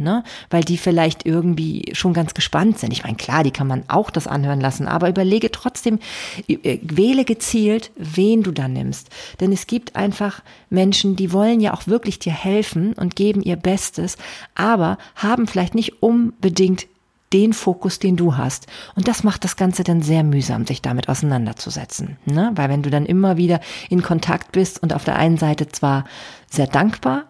weil 0.49 0.63
die 0.63 0.77
vielleicht 0.77 1.25
irgendwie 1.25 1.91
schon 1.93 2.13
ganz 2.13 2.33
gespannt 2.33 2.79
sind. 2.79 2.91
Ich 2.91 3.03
meine, 3.03 3.17
klar, 3.17 3.43
die 3.43 3.51
kann 3.51 3.67
man 3.67 3.83
auch 3.87 4.09
das 4.09 4.27
anhören 4.27 4.61
lassen, 4.61 4.87
aber 4.87 5.09
überlege 5.09 5.51
trotzdem, 5.51 5.99
äh, 6.47 6.79
wähle 6.83 7.25
gezielt, 7.25 7.91
wen 7.95 8.43
du 8.43 8.51
da 8.51 8.67
nimmst. 8.67 9.09
Denn 9.39 9.51
es 9.51 9.67
gibt 9.67 9.95
einfach 9.95 10.41
Menschen, 10.69 11.15
die 11.15 11.31
wollen 11.31 11.59
ja 11.61 11.73
auch 11.73 11.87
wirklich 11.87 12.19
dir 12.27 12.33
helfen 12.33 12.93
und 12.93 13.15
geben 13.15 13.41
ihr 13.41 13.55
Bestes, 13.55 14.17
aber 14.53 14.97
haben 15.15 15.47
vielleicht 15.47 15.73
nicht 15.73 16.03
unbedingt 16.03 16.87
den 17.33 17.53
Fokus, 17.53 17.99
den 17.99 18.15
du 18.15 18.37
hast. 18.37 18.67
Und 18.95 19.07
das 19.07 19.23
macht 19.23 19.43
das 19.43 19.55
Ganze 19.55 19.83
dann 19.83 20.01
sehr 20.01 20.23
mühsam, 20.23 20.65
sich 20.65 20.81
damit 20.81 21.09
auseinanderzusetzen. 21.09 22.17
Ne? 22.25 22.51
Weil 22.55 22.69
wenn 22.69 22.83
du 22.83 22.89
dann 22.89 23.05
immer 23.05 23.37
wieder 23.37 23.59
in 23.89 24.01
Kontakt 24.01 24.51
bist 24.51 24.81
und 24.81 24.93
auf 24.93 25.03
der 25.03 25.17
einen 25.17 25.37
Seite 25.37 25.67
zwar 25.67 26.05
sehr 26.49 26.67
dankbar, 26.67 27.25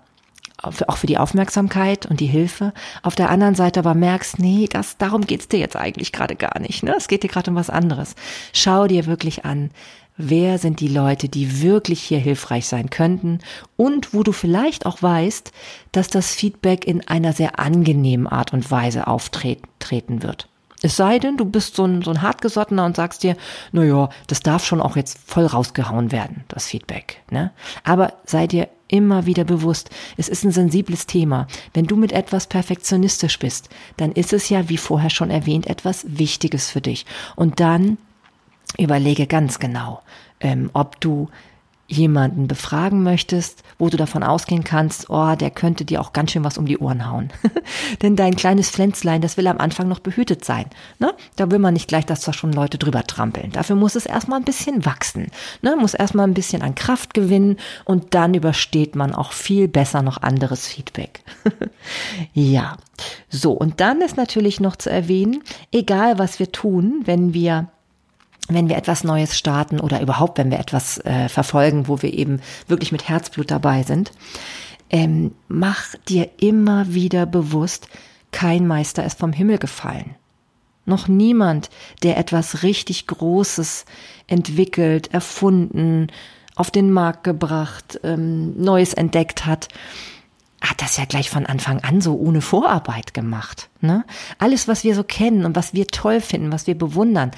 auch 0.62 0.98
für 0.98 1.08
die 1.08 1.20
Aufmerksamkeit 1.20 2.08
und 2.08 2.20
die 2.20 2.26
Hilfe, 2.26 2.74
auf 3.04 3.16
der 3.16 3.30
anderen 3.30 3.56
Seite 3.56 3.80
aber 3.80 3.94
merkst, 3.94 4.40
nee, 4.40 4.68
das, 4.70 4.98
darum 4.98 5.26
geht's 5.26 5.48
dir 5.48 5.60
jetzt 5.60 5.76
eigentlich 5.76 6.12
gerade 6.12 6.36
gar 6.36 6.60
nicht. 6.60 6.84
Ne? 6.84 6.96
Es 6.98 7.08
geht 7.08 7.24
dir 7.24 7.30
gerade 7.30 7.52
um 7.52 7.56
was 7.56 7.70
anderes. 7.70 8.16
Schau 8.54 8.88
dir 8.88 9.06
wirklich 9.06 9.46
an, 9.46 9.70
wer 10.18 10.58
sind 10.58 10.80
die 10.80 10.88
Leute, 10.88 11.30
die 11.30 11.62
wirklich 11.62 12.02
hier 12.02 12.20
hilfreich 12.20 12.68
sein 12.68 12.90
könnten 12.90 13.40
und 13.76 14.14
wo 14.14 14.24
du 14.24 14.32
vielleicht 14.32 14.86
auch 14.86 15.02
weißt, 15.02 15.52
dass 15.92 16.10
das 16.10 16.34
Feedback 16.34 16.86
in 16.86 17.08
einer 17.08 17.34
sehr 17.34 17.60
angenehmen 17.60 18.28
Art 18.28 18.54
und 18.54 18.70
Weise 18.70 19.08
auftreten 19.08 20.24
wird. 20.24 20.50
Es 20.84 20.96
sei 20.96 21.18
denn, 21.18 21.38
du 21.38 21.46
bist 21.46 21.76
so 21.76 21.86
ein, 21.86 22.04
so 22.04 22.12
ein 22.12 22.22
hartgesottener 22.22 22.86
und 22.86 22.96
sagst 22.96 23.24
dir, 23.24 23.36
na 23.72 23.84
ja, 23.84 24.10
das 24.28 24.42
darf 24.42 24.64
schon 24.64 24.80
auch 24.80 24.96
jetzt 24.96 25.18
voll 25.26 25.46
rausgehauen 25.46 26.12
werden, 26.12 26.44
das 26.50 26.68
Feedback. 26.68 27.24
Ne? 27.32 27.52
Aber 27.84 28.14
sei 28.26 28.46
dir 28.46 28.70
immer 28.88 29.26
wieder 29.26 29.44
bewusst, 29.44 29.90
es 30.18 30.30
ist 30.30 30.44
ein 30.44 30.52
sensibles 30.52 31.08
Thema. 31.08 31.48
Wenn 31.74 31.88
du 31.88 31.96
mit 31.96 32.12
etwas 32.12 32.46
perfektionistisch 32.46 33.40
bist, 33.40 33.70
dann 33.98 34.12
ist 34.12 34.34
es 34.34 34.50
ja, 34.50 34.70
wie 34.70 34.78
vorher 34.78 35.10
schon 35.10 35.32
erwähnt, 35.32 35.66
etwas 35.66 36.06
Wichtiges 36.08 36.70
für 36.70 36.82
dich. 36.82 37.06
Und 37.36 37.60
dann 37.60 37.98
überlege 38.78 39.28
ganz 39.28 39.60
genau, 39.60 40.02
ähm, 40.40 40.70
ob 40.74 41.00
du 41.00 41.30
jemanden 41.88 42.48
befragen 42.48 43.02
möchtest, 43.02 43.64
wo 43.80 43.90
du 43.90 43.98
davon 43.98 44.24
ausgehen 44.24 44.64
kannst, 44.64 45.10
oh, 45.10 45.36
der 45.36 45.50
könnte 45.50 45.86
dir 45.86 46.02
auch 46.02 46.12
ganz 46.12 46.32
schön 46.32 46.44
was 46.44 46.58
um 46.58 46.66
die 46.66 46.78
Ohren 46.78 47.10
hauen. 47.10 47.30
Denn 48.02 48.16
dein 48.16 48.36
kleines 48.36 48.70
Pflänzlein, 48.70 49.22
das 49.22 49.38
will 49.38 49.48
am 49.48 49.58
Anfang 49.58 49.88
noch 49.88 50.00
behütet 50.00 50.44
sein. 50.44 50.66
Ne? 51.00 51.14
Da 51.38 51.50
will 51.50 51.60
man 51.60 51.74
nicht 51.74 51.88
gleich, 51.88 52.06
dass 52.06 52.22
da 52.22 52.34
schon 52.34 52.52
Leute 52.52 52.78
drüber 52.78 53.04
trampeln. 53.04 53.52
Dafür 53.52 53.78
muss 53.78 53.96
es 53.96 54.06
erstmal 54.06 54.40
ein 54.40 54.46
bisschen 54.46 54.86
wachsen. 54.86 55.32
Ne? 55.62 55.78
Muss 55.78 55.94
erstmal 55.94 56.28
ein 56.28 56.34
bisschen 56.34 56.62
an 56.62 56.76
Kraft 56.76 57.14
gewinnen 57.14 57.58
und 57.86 58.14
dann 58.14 58.34
übersteht 58.34 58.96
man 58.96 59.16
auch 59.16 59.32
viel 59.32 59.70
besser 59.70 60.02
noch 60.02 60.22
anderes 60.22 60.68
Feedback. 60.68 61.22
ja. 62.34 62.78
So, 63.30 63.54
und 63.54 63.80
dann 63.80 64.02
ist 64.02 64.18
natürlich 64.18 64.60
noch 64.60 64.76
zu 64.76 64.90
erwähnen, 64.90 65.44
egal 65.72 66.20
was 66.20 66.40
wir 66.40 66.52
tun, 66.52 67.02
wenn 67.06 67.34
wir 67.34 67.70
wenn 68.48 68.70
wir 68.70 68.78
etwas 68.78 69.04
Neues 69.04 69.38
starten 69.38 69.80
oder 69.80 70.02
überhaupt, 70.02 70.38
wenn 70.38 70.52
wir 70.52 70.60
etwas 70.60 71.00
äh, 71.00 71.30
verfolgen, 71.30 71.88
wo 71.88 72.02
wir 72.02 72.14
eben 72.14 72.42
wirklich 72.68 72.92
mit 72.92 73.08
Herzblut 73.08 73.52
dabei 73.52 73.84
sind, 73.84 74.12
ähm, 74.90 75.34
mach 75.48 75.96
dir 76.08 76.30
immer 76.38 76.94
wieder 76.94 77.26
bewusst, 77.26 77.88
kein 78.32 78.68
Meister 78.68 79.06
ist 79.06 79.20
vom 79.20 79.34
Himmel 79.34 79.58
gefallen. 79.58 80.16
Noch 80.86 81.08
niemand, 81.10 81.70
der 82.04 82.18
etwas 82.18 82.64
richtig 82.64 83.08
Großes 83.08 83.86
entwickelt, 84.28 85.14
erfunden, 85.14 86.08
auf 86.56 86.72
den 86.72 86.92
Markt 86.92 87.24
gebracht, 87.24 88.00
ähm, 88.04 88.60
Neues 88.62 88.94
entdeckt 88.94 89.46
hat, 89.46 89.68
hat 90.62 90.82
das 90.82 90.98
ja 90.98 91.06
gleich 91.06 91.30
von 91.30 91.46
Anfang 91.46 91.82
an 91.82 92.02
so 92.02 92.16
ohne 92.16 92.42
Vorarbeit 92.42 93.14
gemacht. 93.14 93.70
Ne? 93.82 94.06
Alles, 94.40 94.68
was 94.68 94.84
wir 94.84 94.96
so 94.96 95.04
kennen 95.04 95.46
und 95.46 95.56
was 95.56 95.74
wir 95.74 95.88
toll 95.88 96.22
finden, 96.22 96.52
was 96.52 96.66
wir 96.68 96.78
bewundern, 96.78 97.32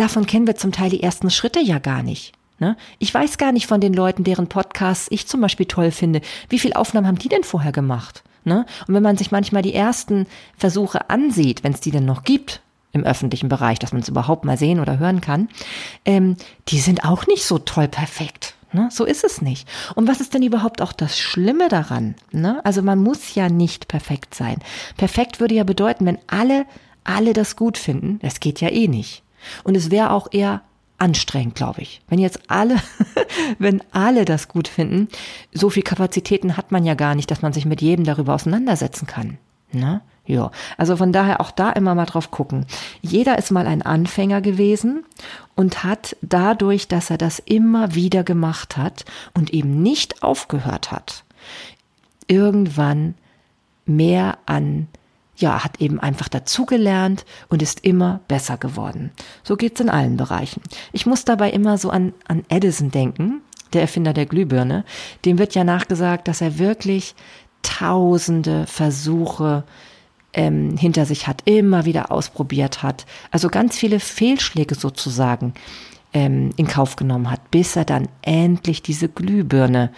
davon 0.00 0.26
kennen 0.26 0.46
wir 0.46 0.56
zum 0.56 0.72
Teil 0.72 0.90
die 0.90 1.02
ersten 1.02 1.30
Schritte 1.30 1.60
ja 1.60 1.78
gar 1.78 2.02
nicht. 2.02 2.32
Ne? 2.58 2.76
Ich 2.98 3.12
weiß 3.12 3.38
gar 3.38 3.52
nicht 3.52 3.66
von 3.66 3.80
den 3.80 3.94
Leuten, 3.94 4.24
deren 4.24 4.48
Podcasts 4.48 5.08
ich 5.10 5.26
zum 5.26 5.40
Beispiel 5.40 5.66
toll 5.66 5.90
finde. 5.90 6.20
Wie 6.48 6.58
viele 6.58 6.76
Aufnahmen 6.76 7.06
haben 7.06 7.18
die 7.18 7.28
denn 7.28 7.44
vorher 7.44 7.72
gemacht? 7.72 8.22
Ne? 8.44 8.66
Und 8.86 8.94
wenn 8.94 9.02
man 9.02 9.16
sich 9.16 9.30
manchmal 9.30 9.62
die 9.62 9.74
ersten 9.74 10.26
Versuche 10.56 11.10
ansieht, 11.10 11.64
wenn 11.64 11.72
es 11.72 11.80
die 11.80 11.90
denn 11.90 12.04
noch 12.04 12.22
gibt 12.22 12.62
im 12.92 13.04
öffentlichen 13.04 13.48
Bereich, 13.48 13.78
dass 13.78 13.92
man 13.92 14.02
es 14.02 14.08
überhaupt 14.08 14.44
mal 14.44 14.58
sehen 14.58 14.80
oder 14.80 14.98
hören 14.98 15.20
kann, 15.20 15.48
ähm, 16.04 16.36
die 16.68 16.80
sind 16.80 17.04
auch 17.04 17.26
nicht 17.26 17.44
so 17.44 17.58
toll 17.58 17.88
perfekt. 17.88 18.54
Ne? 18.72 18.88
So 18.90 19.04
ist 19.04 19.24
es 19.24 19.42
nicht. 19.42 19.68
Und 19.94 20.08
was 20.08 20.20
ist 20.20 20.34
denn 20.34 20.42
überhaupt 20.42 20.80
auch 20.82 20.92
das 20.92 21.18
Schlimme 21.18 21.68
daran? 21.68 22.14
Ne? 22.30 22.60
Also 22.64 22.82
man 22.82 22.98
muss 23.02 23.34
ja 23.34 23.48
nicht 23.48 23.88
perfekt 23.88 24.34
sein. 24.34 24.58
Perfekt 24.96 25.40
würde 25.40 25.54
ja 25.54 25.64
bedeuten, 25.64 26.06
wenn 26.06 26.18
alle, 26.26 26.66
alle 27.04 27.32
das 27.32 27.56
gut 27.56 27.78
finden, 27.78 28.18
das 28.22 28.40
geht 28.40 28.60
ja 28.60 28.70
eh 28.70 28.88
nicht. 28.88 29.22
Und 29.64 29.76
es 29.76 29.90
wäre 29.90 30.10
auch 30.10 30.28
eher 30.30 30.62
anstrengend, 30.98 31.54
glaube 31.54 31.80
ich. 31.80 32.02
Wenn 32.08 32.18
jetzt 32.18 32.40
alle, 32.48 32.76
wenn 33.58 33.82
alle 33.90 34.24
das 34.24 34.48
gut 34.48 34.68
finden, 34.68 35.08
so 35.52 35.70
viel 35.70 35.82
Kapazitäten 35.82 36.56
hat 36.56 36.72
man 36.72 36.84
ja 36.84 36.94
gar 36.94 37.14
nicht, 37.14 37.30
dass 37.30 37.42
man 37.42 37.52
sich 37.52 37.64
mit 37.64 37.80
jedem 37.80 38.04
darüber 38.04 38.34
auseinandersetzen 38.34 39.06
kann. 39.06 39.38
Ne? 39.72 40.02
Ja, 40.26 40.50
also 40.76 40.96
von 40.96 41.12
daher 41.12 41.40
auch 41.40 41.50
da 41.50 41.70
immer 41.70 41.94
mal 41.94 42.06
drauf 42.06 42.30
gucken. 42.30 42.66
Jeder 43.00 43.38
ist 43.38 43.50
mal 43.50 43.66
ein 43.66 43.82
Anfänger 43.82 44.40
gewesen 44.40 45.04
und 45.56 45.82
hat 45.82 46.16
dadurch, 46.22 46.86
dass 46.86 47.10
er 47.10 47.18
das 47.18 47.40
immer 47.40 47.94
wieder 47.94 48.22
gemacht 48.22 48.76
hat 48.76 49.04
und 49.34 49.52
eben 49.52 49.82
nicht 49.82 50.22
aufgehört 50.22 50.92
hat, 50.92 51.24
irgendwann 52.28 53.14
mehr 53.86 54.38
an 54.46 54.86
ja, 55.40 55.64
hat 55.64 55.80
eben 55.80 56.00
einfach 56.00 56.28
dazugelernt 56.28 57.24
und 57.48 57.62
ist 57.62 57.84
immer 57.84 58.20
besser 58.28 58.56
geworden. 58.56 59.10
So 59.42 59.56
geht's 59.56 59.80
in 59.80 59.90
allen 59.90 60.16
Bereichen. 60.16 60.62
Ich 60.92 61.06
muss 61.06 61.24
dabei 61.24 61.50
immer 61.50 61.78
so 61.78 61.90
an, 61.90 62.12
an 62.26 62.44
Edison 62.48 62.90
denken, 62.90 63.42
der 63.72 63.82
Erfinder 63.82 64.12
der 64.12 64.26
Glühbirne. 64.26 64.84
Dem 65.24 65.38
wird 65.38 65.54
ja 65.54 65.64
nachgesagt, 65.64 66.28
dass 66.28 66.40
er 66.40 66.58
wirklich 66.58 67.14
tausende 67.62 68.66
Versuche 68.66 69.64
ähm, 70.32 70.76
hinter 70.76 71.06
sich 71.06 71.26
hat, 71.26 71.42
immer 71.44 71.84
wieder 71.84 72.12
ausprobiert 72.12 72.82
hat. 72.82 73.06
Also 73.30 73.48
ganz 73.48 73.76
viele 73.76 74.00
Fehlschläge 74.00 74.74
sozusagen 74.74 75.54
ähm, 76.12 76.50
in 76.56 76.66
Kauf 76.66 76.96
genommen 76.96 77.30
hat, 77.30 77.50
bis 77.50 77.76
er 77.76 77.84
dann 77.84 78.08
endlich 78.22 78.82
diese 78.82 79.08
Glühbirne 79.08 79.90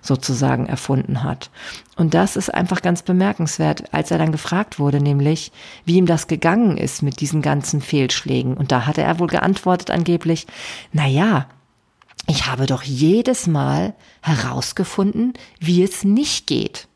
sozusagen 0.00 0.66
erfunden 0.66 1.22
hat. 1.22 1.50
Und 1.96 2.14
das 2.14 2.36
ist 2.36 2.52
einfach 2.52 2.82
ganz 2.82 3.02
bemerkenswert, 3.02 3.92
als 3.92 4.10
er 4.10 4.18
dann 4.18 4.32
gefragt 4.32 4.78
wurde, 4.78 5.00
nämlich, 5.00 5.52
wie 5.84 5.96
ihm 5.96 6.06
das 6.06 6.28
gegangen 6.28 6.76
ist 6.76 7.02
mit 7.02 7.20
diesen 7.20 7.42
ganzen 7.42 7.80
Fehlschlägen. 7.80 8.54
Und 8.54 8.70
da 8.70 8.86
hatte 8.86 9.02
er 9.02 9.18
wohl 9.18 9.28
geantwortet 9.28 9.90
angeblich, 9.90 10.46
na 10.92 11.06
ja, 11.06 11.46
ich 12.28 12.46
habe 12.46 12.66
doch 12.66 12.82
jedes 12.82 13.46
Mal 13.46 13.94
herausgefunden, 14.20 15.34
wie 15.60 15.82
es 15.82 16.04
nicht 16.04 16.46
geht. 16.46 16.88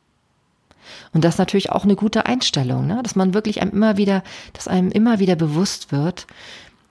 Und 1.13 1.25
das 1.25 1.35
ist 1.35 1.39
natürlich 1.39 1.71
auch 1.71 1.85
eine 1.85 1.97
gute 1.97 2.27
Einstellung, 2.27 2.87
ne? 2.87 3.01
dass 3.03 3.17
man 3.17 3.35
wirklich 3.35 3.61
einem 3.61 3.73
immer 3.73 3.97
wieder, 3.97 4.23
dass 4.53 4.69
einem 4.69 4.91
immer 4.91 5.19
wieder 5.19 5.37
bewusst 5.37 5.93
wird, 5.93 6.27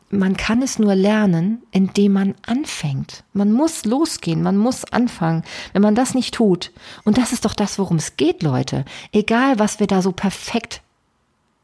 man 0.10 0.38
kann 0.38 0.62
es 0.62 0.80
nur 0.80 0.96
lernen, 0.96 1.62
indem 1.72 2.14
man 2.14 2.36
anfängt. 2.46 3.24
Man 3.34 3.52
muss 3.52 3.86
losgehen, 3.86 4.42
man 4.42 4.58
muss 4.58 4.86
anfangen. 4.86 5.44
Wenn 5.74 5.82
man 5.82 5.96
das 5.96 6.16
nicht 6.16 6.34
tut, 6.34 6.72
und 7.04 7.18
das 7.18 7.32
ist 7.32 7.46
doch 7.46 7.54
das, 7.54 7.78
worum 7.78 7.98
es 7.98 8.18
geht, 8.18 8.42
Leute, 8.42 8.86
egal 9.12 9.60
was 9.60 9.80
wir 9.80 9.88
da 9.88 10.02
so 10.02 10.12
perfekt 10.12 10.82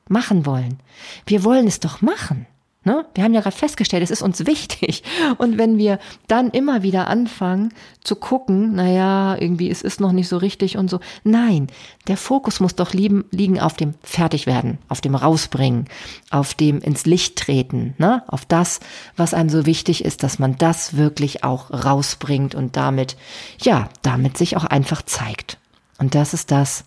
machen 0.07 0.45
wollen, 0.45 0.79
wir 1.25 1.43
wollen 1.43 1.67
es 1.67 1.79
doch 1.79 2.01
machen. 2.01 2.45
Ne? 2.86 3.04
Wir 3.15 3.24
haben 3.24 3.34
ja 3.34 3.42
gerade 3.42 3.56
festgestellt, 3.56 4.04
es 4.04 4.12
ist 4.12 4.22
uns 4.22 4.46
wichtig. 4.46 5.04
Und 5.39 5.58
wenn 5.58 5.80
wir 5.80 6.00
dann 6.27 6.51
immer 6.51 6.84
wieder 6.84 7.08
anfangen 7.08 7.74
zu 8.04 8.15
gucken, 8.15 8.75
naja, 8.75 9.36
irgendwie 9.39 9.72
es 9.72 9.82
ist 9.82 10.00
noch 10.00 10.12
nicht 10.12 10.30
so 10.30 10.38
richtig 10.38 10.77
und 10.77 10.88
so. 10.88 11.00
Nein, 11.24 11.68
der 12.08 12.15
Fokus 12.15 12.60
muss 12.60 12.75
doch 12.75 12.94
lieben, 12.94 13.25
liegen 13.32 13.60
auf 13.60 13.74
dem 13.75 13.96
Fertigwerden, 14.04 14.77
auf 14.88 15.01
dem 15.01 15.15
Rausbringen, 15.15 15.86
auf 16.30 16.54
dem 16.54 16.80
ins 16.80 17.08
Licht 17.08 17.38
treten, 17.38 17.96
ne? 17.98 18.24
auf 18.27 18.46
das, 18.46 18.80
was 19.18 19.34
einem 19.34 19.50
so 19.50 19.65
wichtig 19.65 20.06
ist, 20.06 20.22
dass 20.22 20.38
man 20.38 20.56
das 20.56 20.96
wirklich 20.96 21.44
auch 21.44 21.72
rausbringt 21.72 22.54
und 22.54 22.77
damit, 22.77 23.18
ja, 23.60 23.89
damit 24.04 24.38
sich 24.38 24.58
auch 24.58 24.65
einfach 24.65 25.01
zeigt. 25.01 25.58
Und 25.98 26.13
das 26.13 26.34
ist 26.34 26.51
das, 26.51 26.86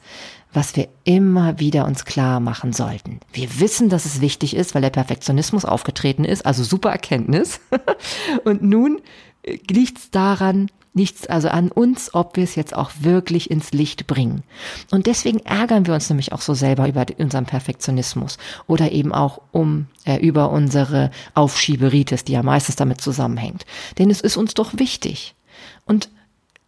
was 0.52 0.76
wir 0.76 0.88
immer 1.05 1.59
wieder 1.59 1.87
uns 1.87 2.05
klar 2.05 2.40
machen 2.40 2.73
sollten. 2.73 3.21
Wir 3.33 3.61
wissen, 3.61 3.88
dass 3.88 4.05
es 4.05 4.21
wichtig 4.21 4.57
ist, 4.57 4.75
weil 4.75 4.83
der 4.83 4.90
Perfektionismus 4.90 5.64
aufgetreten 5.64 6.25
ist, 6.25 6.47
also 6.47 6.64
super 6.64 6.90
Erkenntnis. 6.90 7.61
Und 8.45 8.62
nun 8.62 9.00
äh, 9.43 9.59
liegt 9.71 9.99
es 9.99 10.11
daran, 10.11 10.71
nichts 10.95 11.26
also 11.26 11.49
an 11.49 11.71
uns, 11.71 12.14
ob 12.14 12.37
wir 12.37 12.45
es 12.45 12.55
jetzt 12.55 12.75
auch 12.75 12.90
wirklich 13.00 13.50
ins 13.50 13.73
Licht 13.73 14.07
bringen. 14.07 14.43
Und 14.90 15.07
deswegen 15.07 15.38
ärgern 15.40 15.87
wir 15.87 15.95
uns 15.95 16.09
nämlich 16.11 16.33
auch 16.33 16.40
so 16.40 16.55
selber 16.55 16.88
über 16.88 17.07
unseren 17.19 17.47
Perfektionismus 17.47 18.38
oder 18.67 18.90
eben 18.93 19.12
auch 19.12 19.40
um 19.52 19.87
äh, 20.05 20.17
über 20.17 20.50
unsere 20.50 21.11
Aufschieberitis, 21.35 22.25
die 22.25 22.33
ja 22.33 22.43
meistens 22.43 22.76
damit 22.76 23.00
zusammenhängt. 23.00 23.64
Denn 23.99 24.11
es 24.11 24.21
ist 24.21 24.37
uns 24.37 24.55
doch 24.55 24.73
wichtig. 24.78 25.35
Und 25.85 26.11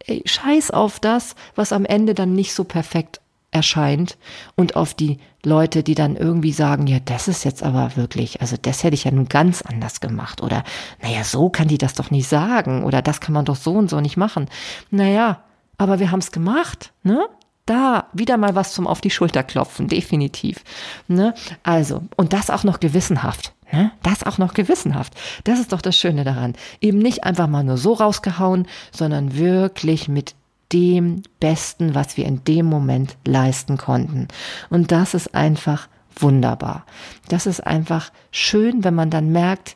ey, 0.05 0.23
scheiß 0.25 0.71
auf 0.71 0.99
das, 0.99 1.35
was 1.55 1.73
am 1.73 1.85
Ende 1.85 2.13
dann 2.13 2.33
nicht 2.33 2.53
so 2.53 2.63
perfekt 2.63 3.20
erscheint 3.51 4.17
und 4.55 4.75
auf 4.75 4.93
die 4.93 5.19
Leute, 5.43 5.83
die 5.83 5.95
dann 5.95 6.15
irgendwie 6.15 6.53
sagen, 6.53 6.87
ja, 6.87 6.99
das 7.03 7.27
ist 7.27 7.43
jetzt 7.43 7.63
aber 7.63 7.95
wirklich, 7.95 8.41
also 8.41 8.55
das 8.61 8.83
hätte 8.83 8.93
ich 8.93 9.03
ja 9.03 9.11
nun 9.11 9.27
ganz 9.27 9.61
anders 9.61 9.99
gemacht 9.99 10.41
oder 10.41 10.63
naja, 11.01 11.23
so 11.23 11.49
kann 11.49 11.67
die 11.67 11.77
das 11.77 11.93
doch 11.93 12.11
nicht 12.11 12.27
sagen 12.27 12.83
oder 12.83 13.01
das 13.01 13.19
kann 13.19 13.33
man 13.33 13.45
doch 13.45 13.55
so 13.55 13.73
und 13.73 13.89
so 13.89 13.99
nicht 13.99 14.17
machen. 14.17 14.47
Naja, 14.89 15.43
aber 15.77 15.99
wir 15.99 16.11
haben 16.11 16.19
es 16.19 16.31
gemacht, 16.31 16.93
ne? 17.03 17.27
da 17.65 18.07
wieder 18.13 18.37
mal 18.37 18.55
was 18.55 18.73
zum 18.73 18.87
auf 18.87 19.01
die 19.01 19.09
Schulter 19.09 19.43
klopfen, 19.43 19.87
definitiv. 19.87 20.63
Ne? 21.07 21.33
Also, 21.63 22.03
und 22.17 22.33
das 22.33 22.49
auch 22.49 22.63
noch 22.63 22.79
gewissenhaft. 22.79 23.53
Ne? 23.71 23.91
Das 24.03 24.23
auch 24.23 24.37
noch 24.37 24.53
gewissenhaft. 24.53 25.13
Das 25.43 25.59
ist 25.59 25.71
doch 25.71 25.81
das 25.81 25.95
Schöne 25.95 26.23
daran. 26.23 26.53
Eben 26.81 26.99
nicht 26.99 27.23
einfach 27.23 27.47
mal 27.47 27.63
nur 27.63 27.77
so 27.77 27.93
rausgehauen, 27.93 28.67
sondern 28.91 29.37
wirklich 29.37 30.07
mit 30.07 30.35
dem 30.73 31.23
Besten, 31.39 31.95
was 31.95 32.17
wir 32.17 32.25
in 32.25 32.43
dem 32.43 32.65
Moment 32.65 33.17
leisten 33.25 33.77
konnten. 33.77 34.27
Und 34.69 34.91
das 34.91 35.13
ist 35.13 35.35
einfach 35.35 35.87
wunderbar. 36.15 36.85
Das 37.27 37.45
ist 37.45 37.65
einfach 37.65 38.11
schön, 38.31 38.83
wenn 38.83 38.95
man 38.95 39.09
dann 39.09 39.31
merkt, 39.31 39.75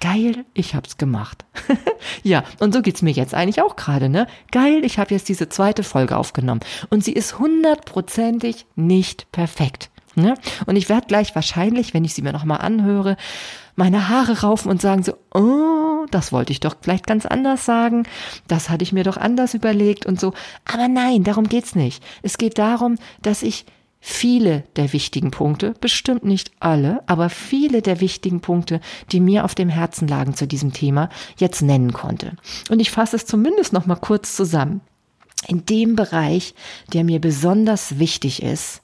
geil, 0.00 0.44
ich 0.52 0.74
hab's 0.74 0.96
gemacht. 0.98 1.44
ja, 2.22 2.42
und 2.58 2.74
so 2.74 2.82
geht's 2.82 3.02
mir 3.02 3.12
jetzt 3.12 3.34
eigentlich 3.34 3.62
auch 3.62 3.76
gerade, 3.76 4.08
ne? 4.08 4.26
Geil, 4.50 4.84
ich 4.84 4.98
habe 4.98 5.14
jetzt 5.14 5.28
diese 5.28 5.48
zweite 5.48 5.84
Folge 5.84 6.16
aufgenommen 6.16 6.60
und 6.90 7.04
sie 7.04 7.12
ist 7.12 7.38
hundertprozentig 7.38 8.66
nicht 8.74 9.30
perfekt. 9.30 9.90
Ne? 10.14 10.34
Und 10.66 10.76
ich 10.76 10.88
werde 10.88 11.06
gleich 11.06 11.34
wahrscheinlich, 11.34 11.94
wenn 11.94 12.04
ich 12.04 12.12
sie 12.12 12.20
mir 12.20 12.32
nochmal 12.32 12.60
anhöre, 12.60 13.16
meine 13.76 14.10
Haare 14.10 14.42
raufen 14.42 14.70
und 14.70 14.82
sagen 14.82 15.02
so, 15.02 15.14
oh, 15.32 15.71
das 16.14 16.32
wollte 16.32 16.52
ich 16.52 16.60
doch 16.60 16.76
vielleicht 16.80 17.06
ganz 17.06 17.26
anders 17.26 17.64
sagen, 17.64 18.04
das 18.48 18.70
hatte 18.70 18.82
ich 18.82 18.92
mir 18.92 19.04
doch 19.04 19.16
anders 19.16 19.54
überlegt 19.54 20.06
und 20.06 20.20
so. 20.20 20.32
Aber 20.64 20.88
nein, 20.88 21.24
darum 21.24 21.48
geht's 21.48 21.74
nicht. 21.74 22.02
Es 22.22 22.38
geht 22.38 22.58
darum, 22.58 22.96
dass 23.22 23.42
ich 23.42 23.66
viele 24.00 24.64
der 24.74 24.92
wichtigen 24.92 25.30
Punkte, 25.30 25.74
bestimmt 25.80 26.24
nicht 26.24 26.50
alle, 26.58 27.02
aber 27.06 27.30
viele 27.30 27.82
der 27.82 28.00
wichtigen 28.00 28.40
Punkte, 28.40 28.80
die 29.12 29.20
mir 29.20 29.44
auf 29.44 29.54
dem 29.54 29.68
Herzen 29.68 30.08
lagen 30.08 30.34
zu 30.34 30.46
diesem 30.46 30.72
Thema, 30.72 31.08
jetzt 31.38 31.62
nennen 31.62 31.92
konnte. 31.92 32.36
Und 32.68 32.80
ich 32.80 32.90
fasse 32.90 33.14
es 33.16 33.26
zumindest 33.26 33.72
noch 33.72 33.86
mal 33.86 33.96
kurz 33.96 34.34
zusammen. 34.34 34.80
In 35.46 35.64
dem 35.66 35.94
Bereich, 35.94 36.54
der 36.92 37.04
mir 37.04 37.20
besonders 37.20 38.00
wichtig 38.00 38.42
ist, 38.42 38.82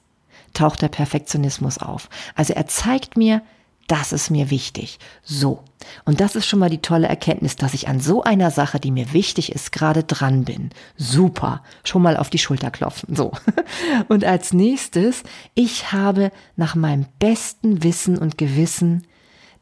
taucht 0.53 0.81
der 0.81 0.87
Perfektionismus 0.87 1.77
auf. 1.77 2.09
Also 2.35 2.53
er 2.53 2.67
zeigt 2.67 3.17
mir, 3.17 3.41
das 3.89 4.13
ist 4.13 4.29
mir 4.29 4.51
wichtig. 4.51 4.99
So. 5.23 5.63
Und 6.05 6.21
das 6.21 6.35
ist 6.35 6.45
schon 6.45 6.59
mal 6.59 6.69
die 6.69 6.81
tolle 6.81 7.07
Erkenntnis, 7.07 7.55
dass 7.55 7.73
ich 7.73 7.87
an 7.87 7.99
so 7.99 8.23
einer 8.23 8.51
Sache, 8.51 8.79
die 8.79 8.91
mir 8.91 9.13
wichtig 9.13 9.51
ist, 9.51 9.71
gerade 9.71 10.03
dran 10.03 10.45
bin. 10.45 10.69
Super. 10.95 11.63
Schon 11.83 12.03
mal 12.03 12.15
auf 12.15 12.29
die 12.29 12.37
Schulter 12.37 12.69
klopfen. 12.69 13.15
So. 13.15 13.31
Und 14.07 14.23
als 14.23 14.53
nächstes, 14.53 15.23
ich 15.55 15.91
habe 15.91 16.31
nach 16.55 16.75
meinem 16.75 17.07
besten 17.17 17.83
Wissen 17.83 18.17
und 18.17 18.37
Gewissen 18.37 19.07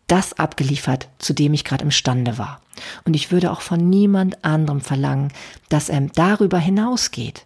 das 0.07 0.37
abgeliefert, 0.37 1.07
zu 1.19 1.33
dem 1.33 1.53
ich 1.53 1.63
gerade 1.63 1.85
imstande 1.85 2.37
war. 2.37 2.61
Und 3.05 3.15
ich 3.15 3.31
würde 3.31 3.51
auch 3.51 3.61
von 3.61 3.89
niemand 3.89 4.43
anderem 4.43 4.81
verlangen, 4.81 5.31
dass 5.69 5.89
er 5.89 6.01
darüber 6.01 6.59
hinausgeht. 6.59 7.45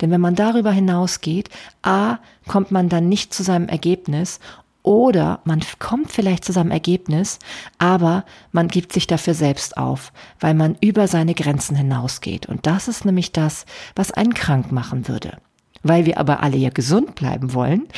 Denn 0.00 0.10
wenn 0.10 0.20
man 0.20 0.34
darüber 0.34 0.72
hinausgeht, 0.72 1.50
a, 1.82 2.18
kommt 2.46 2.70
man 2.70 2.88
dann 2.88 3.08
nicht 3.08 3.32
zu 3.32 3.42
seinem 3.42 3.68
Ergebnis 3.68 4.40
oder 4.86 5.40
man 5.42 5.60
kommt 5.80 6.12
vielleicht 6.12 6.44
zu 6.44 6.52
seinem 6.52 6.70
Ergebnis, 6.70 7.40
aber 7.78 8.24
man 8.52 8.68
gibt 8.68 8.92
sich 8.92 9.08
dafür 9.08 9.34
selbst 9.34 9.76
auf, 9.76 10.12
weil 10.38 10.54
man 10.54 10.76
über 10.80 11.08
seine 11.08 11.34
Grenzen 11.34 11.74
hinausgeht. 11.74 12.46
Und 12.46 12.66
das 12.68 12.86
ist 12.86 13.04
nämlich 13.04 13.32
das, 13.32 13.66
was 13.96 14.12
einen 14.12 14.32
krank 14.32 14.70
machen 14.70 15.08
würde. 15.08 15.38
Weil 15.82 16.06
wir 16.06 16.18
aber 16.18 16.40
alle 16.40 16.56
ja 16.56 16.70
gesund 16.70 17.16
bleiben 17.16 17.52
wollen, 17.52 17.88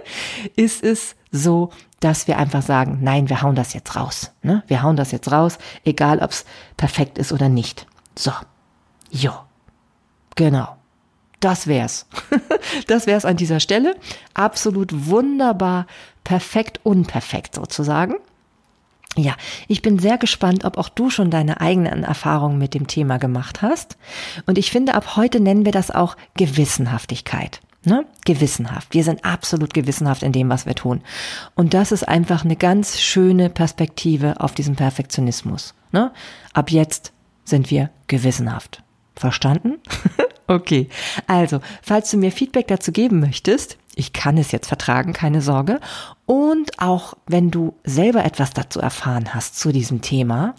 ist 0.56 0.84
es 0.84 1.16
so, 1.32 1.70
dass 2.00 2.28
wir 2.28 2.36
einfach 2.36 2.62
sagen, 2.62 2.98
nein, 3.00 3.30
wir 3.30 3.40
hauen 3.40 3.54
das 3.56 3.72
jetzt 3.72 3.96
raus. 3.96 4.30
Ne? 4.42 4.62
Wir 4.66 4.82
hauen 4.82 4.96
das 4.96 5.12
jetzt 5.12 5.32
raus, 5.32 5.56
egal 5.82 6.18
ob 6.18 6.30
es 6.30 6.44
perfekt 6.76 7.16
ist 7.16 7.32
oder 7.32 7.48
nicht. 7.48 7.86
So. 8.16 8.32
Jo. 9.10 9.32
Genau 10.36 10.76
das 11.40 11.66
wär's. 11.66 12.06
das 12.86 13.06
wär's 13.06 13.24
an 13.24 13.36
dieser 13.36 13.60
Stelle. 13.60 13.96
Absolut 14.34 15.06
wunderbar, 15.08 15.86
perfekt, 16.24 16.80
unperfekt 16.82 17.54
sozusagen. 17.54 18.14
Ja, 19.16 19.36
ich 19.68 19.80
bin 19.80 19.98
sehr 19.98 20.18
gespannt, 20.18 20.64
ob 20.64 20.76
auch 20.76 20.88
du 20.88 21.08
schon 21.08 21.30
deine 21.30 21.60
eigenen 21.60 22.02
Erfahrungen 22.02 22.58
mit 22.58 22.74
dem 22.74 22.88
Thema 22.88 23.18
gemacht 23.18 23.62
hast. 23.62 23.96
Und 24.46 24.58
ich 24.58 24.72
finde, 24.72 24.94
ab 24.94 25.16
heute 25.16 25.38
nennen 25.38 25.64
wir 25.64 25.72
das 25.72 25.92
auch 25.92 26.16
Gewissenhaftigkeit. 26.36 27.60
Ne? 27.84 28.06
Gewissenhaft. 28.24 28.92
Wir 28.92 29.04
sind 29.04 29.24
absolut 29.24 29.74
gewissenhaft 29.74 30.22
in 30.22 30.32
dem, 30.32 30.48
was 30.48 30.66
wir 30.66 30.74
tun. 30.74 31.02
Und 31.54 31.74
das 31.74 31.92
ist 31.92 32.08
einfach 32.08 32.44
eine 32.44 32.56
ganz 32.56 32.98
schöne 33.00 33.50
Perspektive 33.50 34.40
auf 34.40 34.54
diesen 34.54 34.74
Perfektionismus. 34.74 35.74
Ne? 35.92 36.10
Ab 36.52 36.70
jetzt 36.70 37.12
sind 37.44 37.70
wir 37.70 37.90
gewissenhaft. 38.08 38.82
Verstanden? 39.14 39.74
okay. 40.46 40.88
Also, 41.26 41.60
falls 41.82 42.10
du 42.10 42.16
mir 42.16 42.32
Feedback 42.32 42.68
dazu 42.68 42.92
geben 42.92 43.20
möchtest, 43.20 43.78
ich 43.96 44.12
kann 44.12 44.38
es 44.38 44.50
jetzt 44.50 44.66
vertragen, 44.66 45.12
keine 45.12 45.40
Sorge. 45.40 45.80
Und 46.26 46.80
auch 46.80 47.14
wenn 47.26 47.50
du 47.50 47.74
selber 47.84 48.24
etwas 48.24 48.52
dazu 48.52 48.80
erfahren 48.80 49.34
hast 49.34 49.58
zu 49.58 49.72
diesem 49.72 50.00
Thema, 50.00 50.54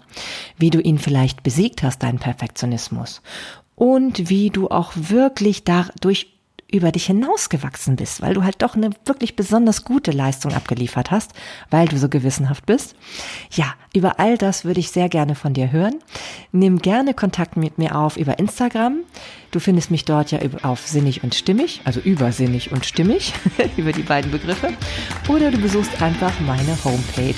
wie 0.56 0.70
du 0.70 0.80
ihn 0.80 0.98
vielleicht 0.98 1.42
besiegt 1.42 1.82
hast, 1.82 2.02
deinen 2.02 2.18
Perfektionismus, 2.18 3.20
und 3.76 4.30
wie 4.30 4.50
du 4.50 4.68
auch 4.68 4.92
wirklich 4.94 5.64
dadurch 5.64 6.32
über 6.72 6.90
dich 6.90 7.06
hinausgewachsen 7.06 7.94
bist, 7.94 8.22
weil 8.22 8.34
du 8.34 8.42
halt 8.42 8.60
doch 8.62 8.74
eine 8.74 8.90
wirklich 9.04 9.36
besonders 9.36 9.84
gute 9.84 10.10
Leistung 10.10 10.52
abgeliefert 10.52 11.12
hast, 11.12 11.32
weil 11.70 11.86
du 11.86 11.96
so 11.96 12.08
gewissenhaft 12.08 12.66
bist. 12.66 12.96
Ja, 13.52 13.74
über 13.94 14.18
all 14.18 14.36
das 14.36 14.64
würde 14.64 14.80
ich 14.80 14.90
sehr 14.90 15.08
gerne 15.08 15.36
von 15.36 15.54
dir 15.54 15.70
hören. 15.70 16.00
Nimm 16.56 16.78
gerne 16.78 17.12
Kontakt 17.12 17.58
mit 17.58 17.76
mir 17.76 17.94
auf 17.94 18.16
über 18.16 18.38
Instagram. 18.38 19.00
Du 19.50 19.60
findest 19.60 19.90
mich 19.90 20.06
dort 20.06 20.30
ja 20.30 20.38
auf 20.62 20.86
sinnig 20.86 21.22
und 21.22 21.34
stimmig, 21.34 21.82
also 21.84 22.00
übersinnig 22.00 22.72
und 22.72 22.86
stimmig, 22.86 23.34
über 23.76 23.92
die 23.92 24.02
beiden 24.02 24.30
Begriffe. 24.30 24.72
Oder 25.28 25.50
du 25.50 25.58
besuchst 25.58 26.00
einfach 26.00 26.32
meine 26.40 26.82
Homepage 26.82 27.34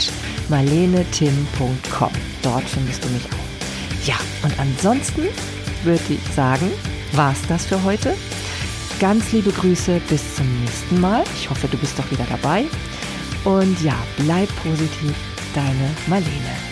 marlenetim.com. 0.49 2.13
Dort 2.43 2.63
findest 2.63 3.05
du 3.05 3.09
mich 3.09 3.25
auch. 3.25 4.07
Ja, 4.07 4.15
und 4.45 4.57
ansonsten 4.61 5.23
würde 5.83 6.05
ich 6.11 6.23
sagen, 6.35 6.71
war's 7.11 7.43
das 7.49 7.67
für 7.67 7.83
heute. 7.83 8.15
Ganz 9.01 9.33
liebe 9.33 9.51
Grüße, 9.51 10.01
bis 10.09 10.37
zum 10.37 10.47
nächsten 10.61 11.01
Mal. 11.01 11.25
Ich 11.35 11.51
hoffe, 11.51 11.67
du 11.67 11.77
bist 11.77 11.99
doch 11.99 12.09
wieder 12.13 12.27
dabei. 12.31 12.67
Und 13.45 13.83
ja, 13.83 13.97
bleib 14.17 14.49
positiv, 14.63 15.17
deine 15.55 15.91
Marlene. 16.07 16.68